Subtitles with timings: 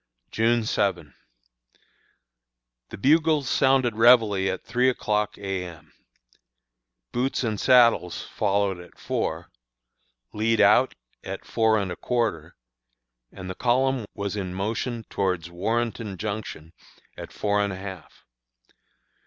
[0.31, 1.13] June 7.
[2.89, 5.63] The bugles sounded réveille at three o'clock A.
[5.63, 5.93] M.
[7.11, 9.51] "Boots and saddles" followed at four;
[10.33, 12.55] "lead out" at four and a quarter,
[13.31, 16.73] and the column was in motion towards Warrenton Junction
[17.15, 18.25] at four and a half.